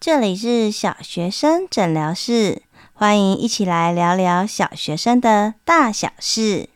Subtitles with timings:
[0.00, 2.62] 这里是小学生诊疗室，
[2.92, 6.68] 欢迎一起来聊聊小学生的大小事。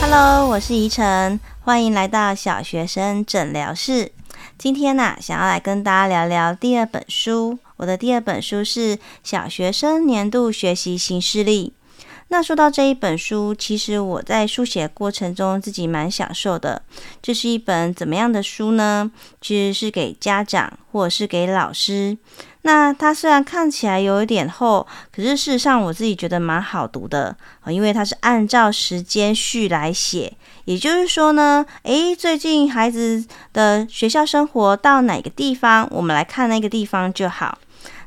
[0.00, 4.10] Hello，我是怡晨，欢迎来到小学生诊疗室。
[4.58, 7.60] 今天呢、想要来跟大家聊聊第二本书。
[7.78, 11.68] 我的第二本书是《小学生年度学习行事历》。
[12.30, 16.82] 那说到这一本书，其实我在书写过程中自己蛮享受的。
[17.22, 19.10] 这是一本怎么样的书呢？
[19.40, 22.18] 其实是给家长或者是给老师。
[22.62, 27.34] 那它虽然看起来有一点厚，可是事实上我自己觉得蛮好读的，
[27.68, 30.34] 因为它是按照时间序来写。
[30.66, 33.24] 也就是说呢，诶，最近孩子
[33.54, 37.56] 的学校生活到哪个地方，我们来看那个地方就好。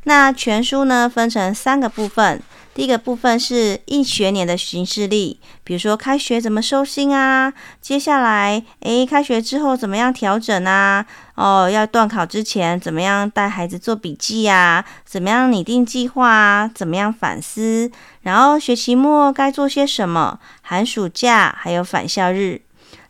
[0.04, 2.42] 那全书呢，分成三个部分。
[2.74, 11.06] 第一个部分是一学年的行事历，比如说开学怎么收心啊，接下来诶，开学之后怎么样调整啊？
[11.36, 14.86] 哦，要段考之前怎么样带孩子做笔记啊？
[15.04, 16.72] 怎么样拟定计划啊？
[16.74, 17.92] 怎么样反思？
[18.22, 20.40] 然后学期末该做些什么？
[20.62, 22.62] 寒暑假还有返校日。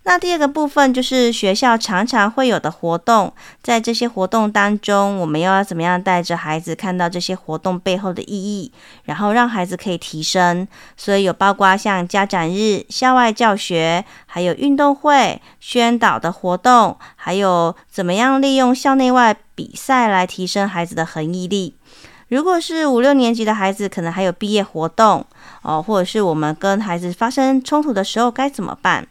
[0.04, 8.72] 那第二个部分就是学校常常会有的活动，在这些活动当中，我们又要怎么样带着孩子看到这些活动背后的意义，
[9.04, 10.68] 然后让孩子可以提升。
[10.98, 21.76] 所以有包括像家长日、校外教学，还有运动会、宣导的活动，还有怎么样利用校内外比赛来提升孩子的恒毅力。
[22.30, 25.24] 如果是五六年级的孩子，可能还有毕业活动
[25.62, 29.08] 哦，或者是我们跟孩子发生冲突的时候该怎么办？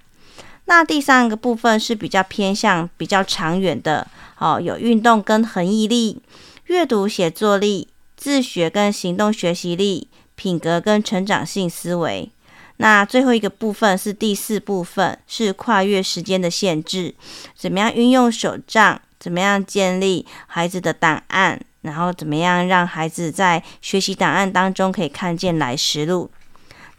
[0.71, 4.07] 那第三个部分是比较偏向比较长远的，
[4.39, 6.23] 哦，有运动跟恒毅力、
[6.67, 12.31] 阅读写作力、自学跟行动学习力、品格跟成长性思维。
[12.77, 17.17] 那最后一个部分是第四部分，是跨越时间的限制，
[17.57, 26.31] 怎么样运用手账，怎么样建立孩子的档案，然后怎么样让孩子在学习档案当中可以看见来时路。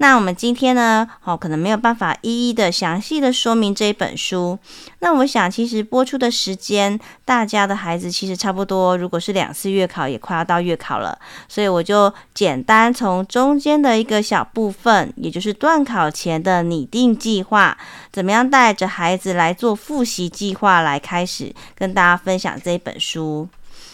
[0.02, 4.58] 那我们今天呢，哦，可能没有办法一一的详细的说明这一本书。
[4.98, 11.16] 那我想，其实播出的时间，大家的孩子其实差不多，如果是两次月考，也快要到月考了，
[11.48, 17.78] 所以我就简单从中间的一个小部分，也就是段考前的拟定计划，
[18.12, 23.48] 怎么样带着孩子来做复习计划来开始，跟大家分享这一本书。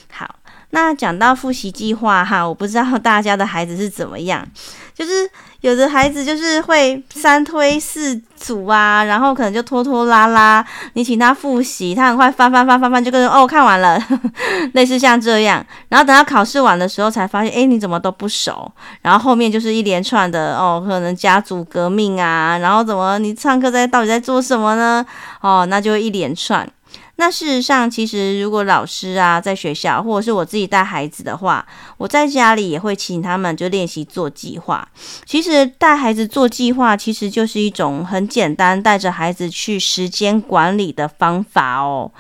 [0.10, 0.36] 好，
[0.70, 4.48] 那讲到复习计划哈，我不知道大家的孩子是怎么样。
[4.98, 5.30] 就是
[5.62, 10.66] 有的孩子就是会三推四阻啊，然后可能就拖拖拉拉。
[10.94, 14.02] 你请他复习，他很快翻翻翻翻翻，就跟哦看完了，
[14.74, 15.64] 类似像这样。
[15.90, 18.72] 然后等他考试完的时候才发现，哎，你怎么都不熟？
[19.04, 25.06] 然后后面就是一连串的哦，可能家族革命啊，然后怎么你上课在到底在做什么呢？
[25.42, 26.68] 哦，那就一连串。
[27.20, 31.66] 那事实上，其实如果老师啊在学校，或者是我自己带孩子的话，
[31.98, 34.88] 我在家里也会请他们就练习做计划。
[35.26, 42.12] 其实带孩子做计划，其实就是一种很简单带着孩子去时间管理的方法哦。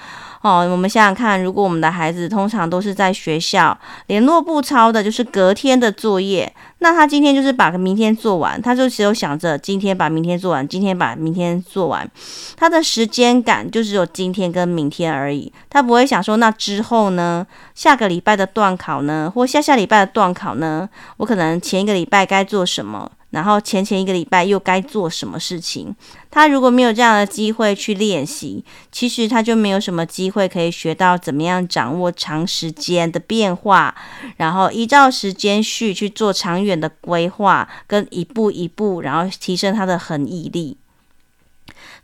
[0.47, 6.49] 哦，我们想想看，如果我们的孩子通常都是在学校联络簿抄的，就是隔天的作业，
[6.79, 12.09] 那他今天就是把明天做完，他就只有想着今天把明天做完，今天把明天做完，
[12.55, 20.87] 他的时间感就只有今天跟明天而已，他不会想说那之后呢，下个礼拜的段考呢，或下下礼拜的段考呢，
[21.17, 23.11] 我可能前一个礼拜该做什么？
[23.31, 25.93] 然后前前一个礼拜又该做什么事情？
[26.31, 33.93] 他如果没有这样的机会去练习，其实他就没有什么机会可以学到怎么样掌握长时间的变化，
[34.37, 40.77] 然后依照时间序去做长远的规划，跟一步一步，然后提升他的恒毅力。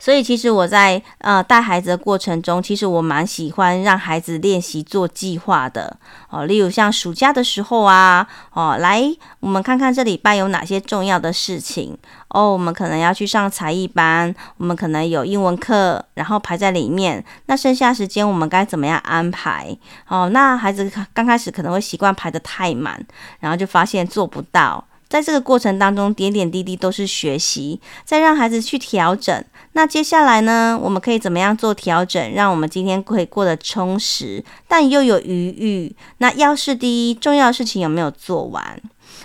[0.04, 5.96] 所以，其实我在呃带孩子的过程中，其实我蛮喜欢让孩子练习做计划的
[6.28, 6.44] 哦。
[6.44, 9.02] 例如像暑假的时候啊，哦，来
[9.40, 11.96] 我们看看这礼拜有哪些重要的事情
[12.28, 12.52] 哦。
[12.52, 17.24] 我们可能要去上才艺班，我们可能有英文课，然后排在里面。
[17.46, 19.74] 那剩下时间我们该怎么样安排？
[20.08, 23.02] 哦，那孩子刚开始可能会习惯排得太满，
[23.40, 24.84] 然后就发现做不到。
[25.08, 29.42] 在这个过程当中，点点滴滴都是学习，再让孩子去调整。
[29.76, 35.94] 那接下来呢，我们可以怎么样做调整，让我们今天可以过得充实，但又有余裕？
[36.18, 38.80] 那要是第一，重要的事情有没有做完？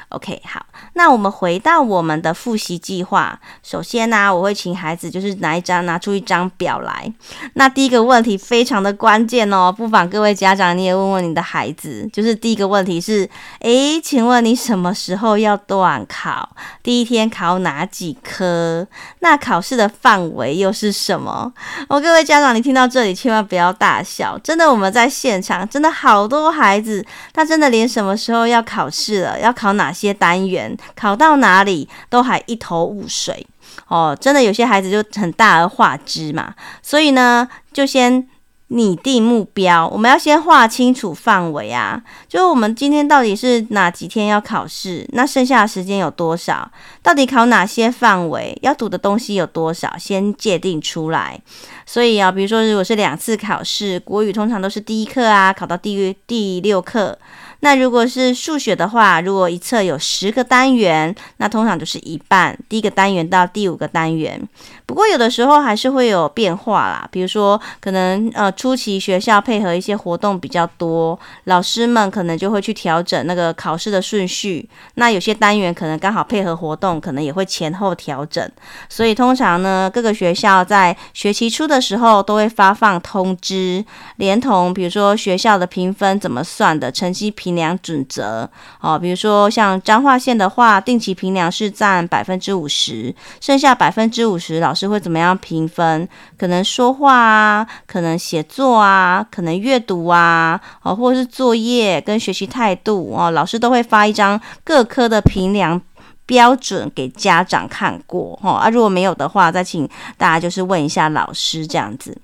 [0.10, 3.40] OK，好，那我们回到我们的复习计划。
[3.62, 7.12] 首先呢、我会请孩子就是拿一张拿出一张表来。
[7.54, 16.50] 那第一个问题非常的关键哦，不妨各位家长你也问问你的孩子，就是第一个问题是：诶，请问你什么时候要段考？
[16.82, 18.88] 第一天考哪几科？
[19.20, 21.52] 那考试的范围又是什么？
[21.88, 30.10] 哦，各位家长，你听到这里千万不要大笑，真的我们在现场，真的好多孩子，他真的连什么时候要考试了，要考哪些？
[30.20, 33.48] 单元考到哪里都还一头雾水
[33.88, 38.28] 哦，真的有些孩子就很大而化之嘛，所以呢，就先
[38.68, 46.70] 拟定目标，我们要先画清楚范围啊，就是我们今天到底是哪几天要考试，那剩下的时间有多少，
[47.02, 51.40] 到底考哪些范围，要读的东西有多少，先界定出来。
[51.86, 57.18] 所以啊，比如说如果是两次考试，国语通常都是第一课啊，考到第第六课。
[57.62, 64.42] 那如果是数学的话，如果一册有十个单元，那通常就是一半，第一个单元到第五个单元。
[64.86, 74.68] 不过有的时候还是会有变化啦，比如说可能呃初期学校配合一些活动比较多，老师们可能就会去调整那个考试的顺序。
[74.96, 78.50] 那有些单元可能刚好配合活动，可能也会前后调整。
[78.88, 83.84] 所以通常呢，各个学校在学期初的时候都会发放通知，
[84.16, 87.49] 连同比如说学校的评分怎么算的成绩评。
[87.50, 88.48] 评量准则
[88.80, 96.08] 哦，比如说像彰化县的话，定期评量是占百分之五十，剩下百分之五十老师会怎么样评分？
[96.38, 105.82] 可能说话啊，可能写作啊，可能阅读啊，哦，或是作业跟学习态度哦，老师都会发一张各科的评量
[106.28, 108.52] 标准给家长看过哦。
[108.52, 112.16] 啊，如果没有的话，再请大家就是问一下老师这样子。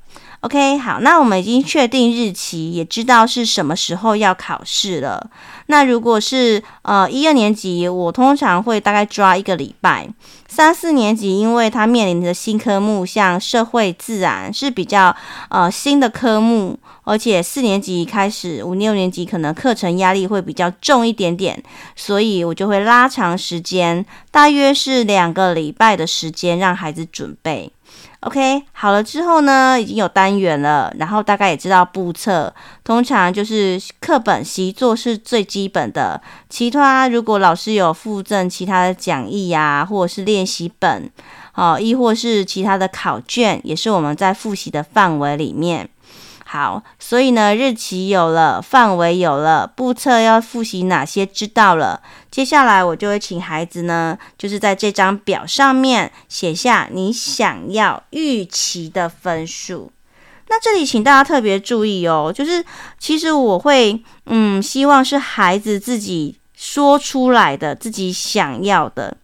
[0.45, 5.31] OK，好，那我们已经确定日期，也知道是什么时候要考试了。
[5.65, 10.07] 那如果是呃一二年级，我通常会大概抓一个礼拜。
[10.47, 15.15] 三四年级，因为他面临的新科目，像社会、自然是比较
[15.49, 21.59] 呃新的科目，而且四年级开始，五六年级可能课程压力会比较重一点点，
[21.95, 27.71] 所以我就会拉长时间，大约是两个礼拜的时间，让孩子准备。
[28.25, 32.51] OK，好了之后呢，已经有单元了，然后大概也知道步测，
[32.83, 36.19] 通常就是课本习作是最基本的，
[36.49, 41.07] 其他如果老师有附赠其他的讲义呀、或者是练习本，
[41.53, 45.87] 哦，亦或是其他的考卷，也是我们在复习的范围里面。
[46.47, 51.99] 好，所以呢，日期有了，范围有了，步测要复习哪些知道了。
[52.29, 59.91] 接下来我就会请孩子呢，就是在这张表上面写下你想要预期的分数。
[60.47, 62.63] 那这里请大家特别注意哦，就是
[62.99, 69.17] 其实我会嗯，希望是孩子自己说出来的，自己想要的。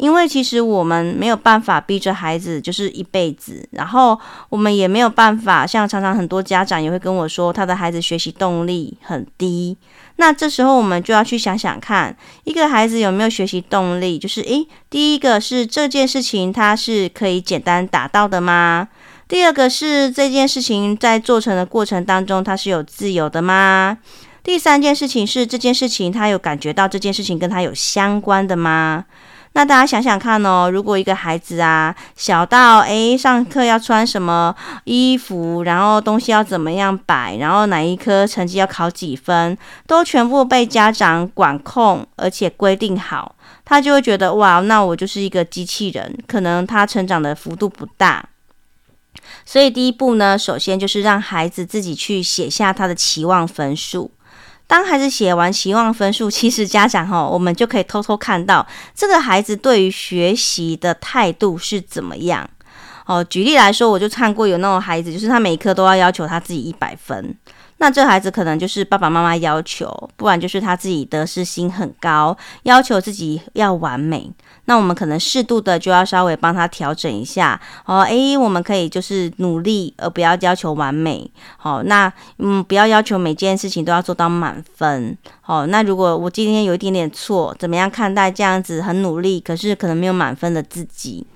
[0.00, 4.18] 因为其实我们没有办法逼着孩子就是一辈子，然后
[4.48, 9.76] 我们也没有办法，像常常很多家长也会跟我说，他的孩子学习动力很低。
[10.16, 14.18] 那这时候我们就要去想想看，一个孩子有没有学习动力？
[14.18, 18.88] 就是诶，第一个是这件事情他是可以简单达到的吗？
[19.28, 23.98] 第二个是这件事情在做成的过程当中他是有自由的吗？
[24.42, 29.04] 第三件事情是这件事情他有感觉到这件事情跟他有相关的吗？
[29.52, 34.54] 那大家想想看哦，如果一个孩子啊，小到诶上课要穿什么
[34.84, 39.58] 衣服，然后东西要怎么样摆，然后哪一科成绩要考几分，
[39.88, 43.34] 都全部被家长管控，而且规定好，
[43.64, 48.24] 他就会觉得哇，那我就是一个机器人，可能他成长的幅度不大。
[49.44, 54.12] 所以第一步呢，首先就是让孩子自己去写下他的期望分数。
[54.70, 62.48] 当孩子写完期望分数，其实家长哈，我们就可以偷偷看到这个孩子对于学习的态度是怎么样。
[63.04, 67.36] 哦，举例来说，我就看过有那种孩子，就是他每一科都要要求他自己一百分。
[67.80, 74.30] 那这孩子可能就是爸爸妈妈要求，不然就是他自己得失心很高，要求自己要完美。
[74.66, 78.02] 那我们可能适度的就要稍微帮他调整一下哦。
[78.02, 81.28] 诶，我们可以就是努力，而不要要求完美。
[81.56, 85.16] 好，那嗯，不要要求每件事情都要做到满分。
[85.40, 91.26] 好，那如果我今天有一点点错，怎么样看待这样子很努力，可是可能没有满分的自己？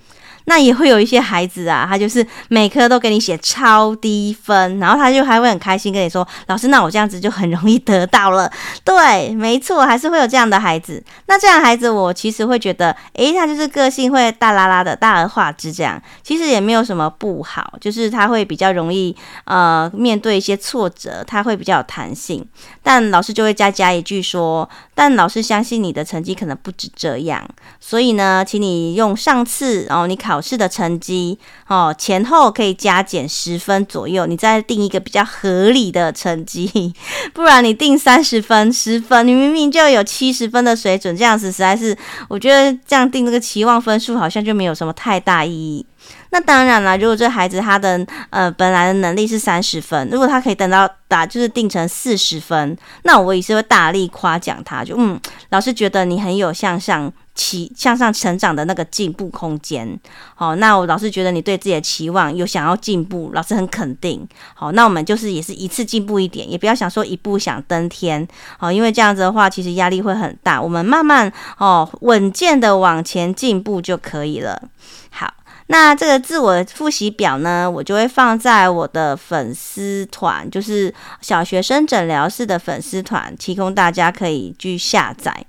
[0.47, 8.51] 那也会有一些孩子啊，他就是每科都给你写超低分，然后他就还会很开心跟你说：“老师，那我这样子就很容易得到了。”
[8.85, 11.03] 对，没错，还是会有这样的孩子。
[11.29, 22.47] 那这样孩子，我其实会觉得，诶，他就是个性会大啦啦的，大而化之这样，其实也没有什么不好，就是他会比较容易呃面对一些挫折，他会比较有弹性。
[22.83, 27.43] 但老师就会加加一句说：“但老师相信你的成绩可能不止这样，
[27.81, 31.39] 所以呢，请你用上次哦你考。”考试的成绩
[31.69, 36.93] 哦，前后可以加减十分左右，你再定一个比较合理的成绩，
[37.33, 41.97] 不然你定三十分、十分，你明明就有七十分的水准，这样子实在是，
[42.29, 45.87] 我觉得这样定这个期望分数好像就没有什么太大意义。
[46.31, 59.99] 那当然了，如果这孩子他的呃本来的能力是三十分，如果他可以等到打就是定成四十分，那我也是会大力夸奖他，就嗯，老师觉得你很有向上期向上成长的那个进步空间。
[60.35, 64.27] 好，那我老师觉得你对自己的期望有想要进步，老师很肯定。
[64.55, 68.27] 好，那我们就是也是一次进步一点，也不要想说一步想登天。
[68.59, 70.61] 好，因为这样子的话，其实压力会很大。
[70.61, 74.63] 我们慢慢哦稳健的往前进步就可以了。
[75.11, 75.33] 好。
[75.69, 85.47] 那这个自我复习表呢，我就会放在我的粉丝团，就是小学生诊疗室的粉丝团，提供大家可以去下载。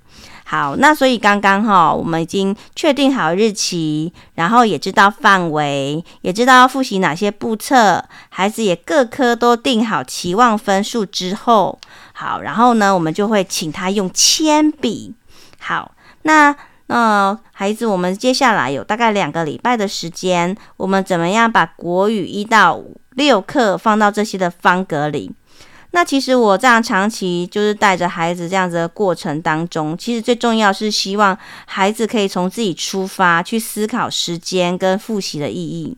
[0.48, 7.74] 好，那所以刚刚哈，我们已经确定好日期，然后也知道范围，也知道要复习哪些步骤，
[8.28, 11.78] 孩子也各科都定好期望分数之后，
[12.12, 15.14] 好，然后呢，我们就会请他用铅笔。
[15.58, 16.54] 好，那。
[16.88, 22.80] 那孩子，我们接下来有大概两个礼拜的时间，我们怎么样把国语一到
[23.16, 25.32] 六课放到这些的方格里？
[25.96, 31.34] 那其实我这样长期就是带着孩子这样子的过程当中，其实最重要是希望
[31.64, 35.96] 孩子可以从自己出发去思考时间跟复习的意义。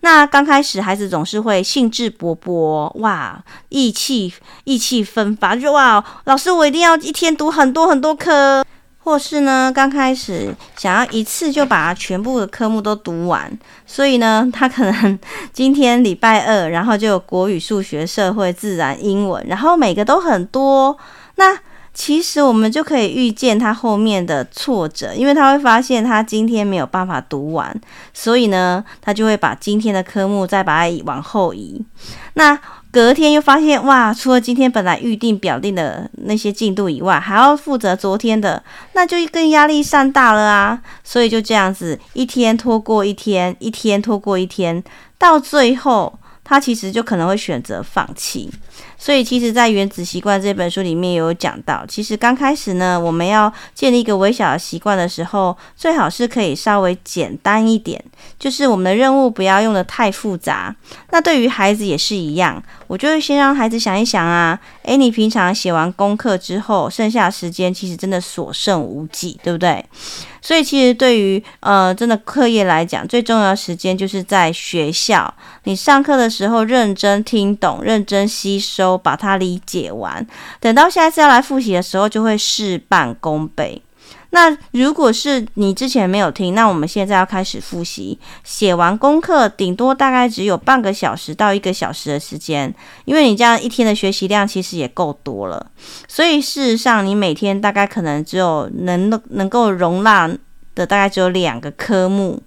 [0.00, 4.34] 那刚开始孩子总是会兴致勃勃，哇，意气
[4.64, 8.64] 意气风发，就哇，老师我一定要一天读很多很多科。
[9.06, 13.48] 或是呢，刚开始想要一次就把全部的科目都读完，
[13.86, 15.16] 所以呢，他可能
[15.54, 20.98] 今天礼拜二，然后就有国语、数学、社会、自然、英文，然后每个都很多。
[21.36, 21.56] 那
[21.96, 27.74] 其实我们就可以预见他后面的挫折，因为他会发现他今天没有办法读完，
[28.12, 31.82] 所以呢，他就会把今天的科目再把它往后移。
[32.34, 32.56] 那
[32.92, 38.62] 隔天又发现哇，除了今天本来预定表定的那些进度以外，还要负责昨天的，
[38.92, 40.78] 那就更压力山大了啊！
[41.02, 44.84] 所以就这样子，一天拖过一天，一天拖过一天，
[45.16, 48.50] 到最后，他其实就可能会选择放弃。
[48.98, 58.02] 所以，其实，在《原子习惯》这本书里面有讲到，其实刚开始呢，我们要建立一个微小的习惯的时候，最好是可以稍微简单一点，
[58.38, 60.74] 就是我们的任务不要用的太复杂。
[61.10, 69.84] 那对于孩子也是一样，我就会先让孩子想一想啊，诶，你平常写完功课之后，剩下时间其实真的所剩无几，对不对？
[70.40, 75.34] 所以，其实对于呃，真的课业来讲，最重要的时间就是在学校，
[75.64, 80.24] 你上课的时候认真听懂，认真吸收，都把它理解完，
[80.60, 83.82] 等到下一次要来复习的时候，就会事半功倍。
[84.30, 92.72] 那如果是你之前没有听，那我们现在要开始复习，写完功课，顶多大概只有半个小时到一个小时的时间，
[93.06, 95.66] 因为你这样一天的学习量其实也够多了。
[96.06, 100.28] 所以事实上，你每天大概可能只有能能够容纳
[100.74, 102.40] 的大概只有两个科目。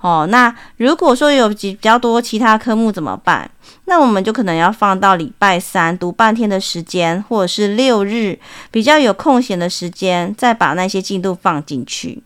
[0.00, 3.50] 哦，那如果说有比较多其他科目怎么办？
[3.84, 8.38] 那我们就可能要放到礼拜三读半天的时间，或者是六日
[8.70, 12.22] 比较有空闲的时间，再把那些进度放进去。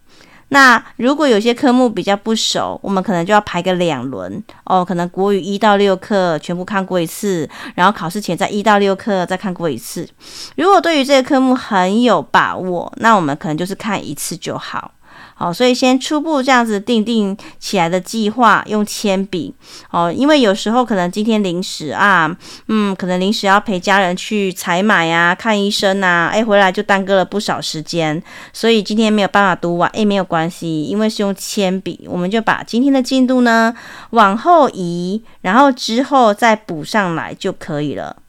[0.49, 10.09] 那如果有些科目比较不熟，我们可能就要排个两轮哦，可能国语一到六课全部看过一次，然后考试前再一到六课再看过一次。
[10.57, 14.93] 如果对于这个科目很有把握，那我们可能就是看一次就好。
[15.37, 19.53] 好，所以先初步这样子定定起来的计划，用铅笔
[19.91, 22.35] 哦，因为有时候可能今天临时啊，
[22.69, 28.23] 嗯，可能临时要陪家人去采买呀、看医生呐、啊，哎，回来就耽搁了不少时间，
[28.53, 33.75] 所以今天没有办法读完，哎，没有关系，因为是用铅笔，我们就把今天的进度呢
[34.11, 38.24] 往后移，然后之后再补上来就可以了。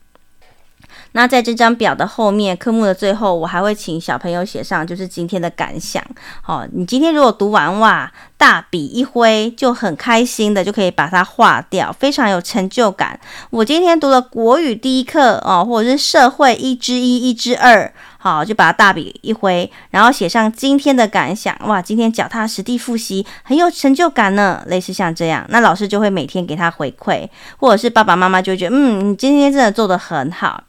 [1.16, 6.04] 那在这张表的后面，科目的最后，我还会请小朋友写上就是今天的感想。
[6.42, 13.18] 好，你今天如果读完哇，大笔一挥就很开心的就可以把它划掉，非常有成就感。
[13.50, 17.94] 我今天读了国语第一课哦，或者是社会一之一、一之二。
[18.18, 21.56] 好，就把它大笔一挥，然后写上今天的感想。
[21.68, 24.64] 哇，今天脚踏实地复习，很有成就感呢。
[24.66, 30.64] 类似像这样，那老师就会每天给他回馈，或者是爸爸妈妈就觉得，嗯，你今天真的做得很好。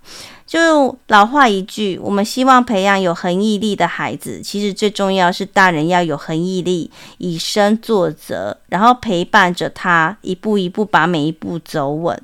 [0.47, 4.41] 就老话一句，我们希望培养有恒毅力的孩子。
[4.41, 6.89] 其实最重要是大人要有恒毅力，
[7.19, 12.23] 以身作则，然后陪伴着他一步一步把每一步走稳。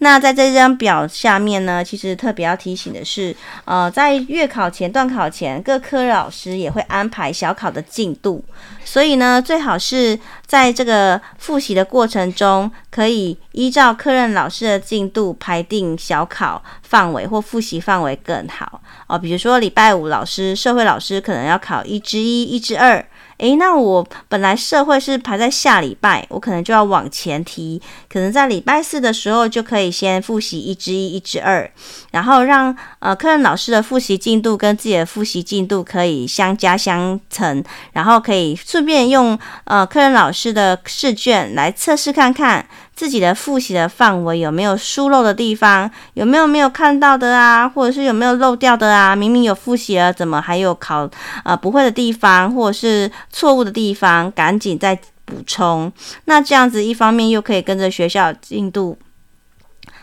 [0.00, 8.44] 那在这张表下面呢，其实特别要提醒的是，呃，在月考前、段考前，各科老师也会安排小考的进度，
[8.84, 19.18] 所以呢，最好是在这个复习的过程中，可以依照科任老师的进度排定小考范围或复习范围更好哦。
[19.18, 23.04] 比如说礼拜五老师社会老师可能要考一之一、一至二。
[23.38, 31.70] 诶，那我本来社会是排在下礼拜，我可能就要往前提，可能在礼拜四的时候就可以先复习一至一、一至二，
[32.10, 42.66] 然后让呃客人老师的复习进度跟自己的复习进度可以相加相乘，然后可以顺便用呃客人老师的试卷来测试看看。
[42.98, 45.88] 自己的复习的范围有没有疏漏的地方？
[46.14, 47.68] 有没有没有看到的啊？
[47.68, 49.14] 或者是有没有漏掉的啊？
[49.14, 51.08] 明明有复习了，怎么还有考
[51.44, 54.28] 呃不会的地方，或者是错误的地方？
[54.32, 55.92] 赶紧再补充。
[56.24, 58.98] 那这样子一方面又可以跟着学校进度，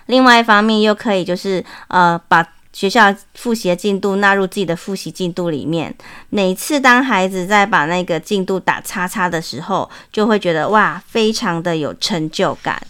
[0.06, 2.48] 另外一方面又可以就是呃把。
[2.76, 5.96] 学校复习的进度纳入自己的复习进度里面。
[6.30, 12.86] 每次当孩子在把那个进度打叉叉的时候，就会觉得哇，非常的有成就感。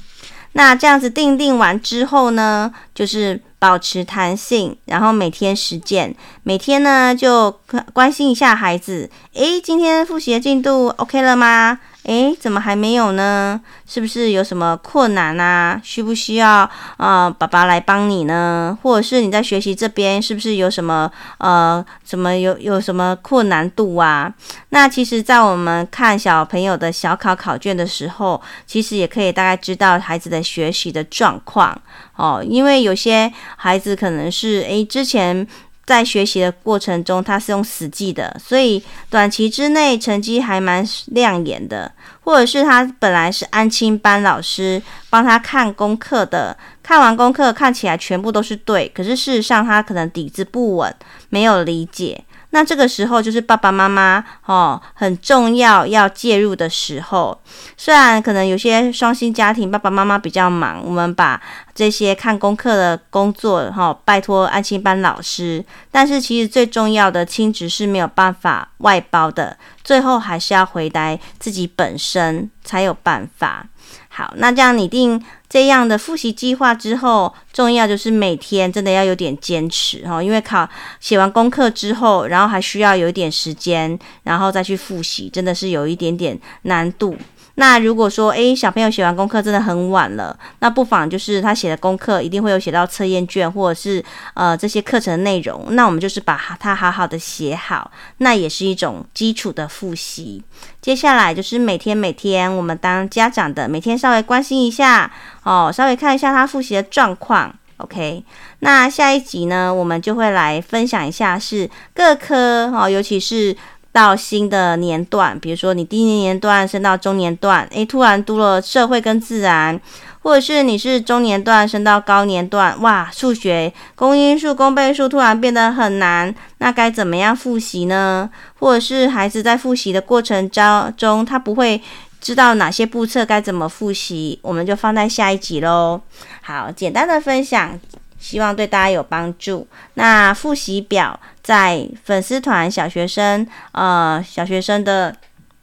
[0.54, 6.16] 那这样子定定完之后呢，就是保持弹性，然后每天实践。
[6.42, 7.52] 每天呢就
[7.94, 11.80] 关心一下孩子，诶，今天复习的进度 OK 了吗？
[12.06, 13.60] 诶，怎么还没有呢？
[13.88, 15.82] 是不是有什么困难啊？
[15.84, 18.78] 需不需要啊、爸爸来帮你呢？
[18.84, 24.32] 或者是你在学习这边是不是有什么呃什么有有什么困难度啊？
[24.70, 31.76] 那其实，在我们看小朋友的小考考卷的时候，其实也可以大概知道孩子的学习的状况
[32.16, 32.44] 哦。
[32.48, 35.48] 因为有些孩子可能是诶之前。
[35.86, 41.92] 在学习的过程中，他是用死记的，所以短期之内成绩还蛮亮眼的。
[42.22, 50.96] 或者是他本来是安亲班老师帮他看功课的，看完功课看起来全部都是对，可是事实上他可能底子不稳，
[51.30, 52.24] 没有理解。
[52.52, 57.40] 那这个时候就是爸爸妈妈哦很重要要介入的时候。
[57.78, 61.42] 虽然可能有些双薪家庭爸爸妈妈比较忙，我们把
[61.74, 73.66] 这些看功课的工作哈、哦、拜托安心班老师，但是其实最重要的亲职是没有办法外包的，最后还是要回来自己本身才有办法。
[74.08, 75.22] 好，那这样拟定
[75.56, 80.68] 这样的复习计划之后，重要就是每天真的要有点坚持哈，因为考
[81.00, 87.16] 写完功课之后，然后还需要有一点时间，然后再去复习，真的是有一点点难度。
[87.58, 100.44] 那如果说，诶，小朋友写完功课真的很晚了，那不妨就是他写的功课一定会有写到测验卷或者是呃这些课程内容，那我们就是把它好好的写好，那也是一种基础的复习。
[100.82, 105.10] 接下来就是每天每天我们当家长的每天稍微关心一下
[105.44, 107.56] 哦，稍微看一下他复习的状况。
[107.78, 108.24] OK，
[108.60, 113.56] 那下一集呢，我们就会来分享一下是各科哦，尤其是。
[113.96, 119.80] 到新的年段，比如说你低年年段升到中年段，诶，突然读了社会跟自然，
[120.22, 128.30] 或者是你是中年段升到高年段，哇，数学公因数、公倍数突然变得很难，那该怎么样复习呢？
[128.60, 131.82] 或者是孩子在复习的过程当中，他不会
[132.20, 136.02] 知道哪些步骤该怎么复习，我们就放在下一集喽。
[136.42, 137.80] 好，简单的分享。
[138.18, 139.68] 希望对大家有帮助。
[139.94, 145.16] 那复习表在粉丝团小学生，呃，小学生的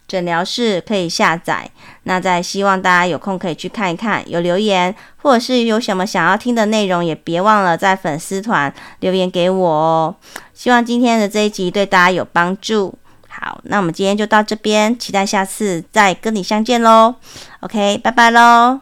[0.06, 1.68] 诊疗室可以下载。
[2.04, 10.14] 那在希望大家有空可以去看一看，有留言或者是有什么想要听的内容，也别忘了在粉丝团留言给我哦。
[10.54, 12.96] 希望今天的这一集对大家有帮助。
[13.28, 17.16] 好，那我们今天就到这边，期待下次再跟你相见喽。
[17.58, 18.80] OK，拜拜喽。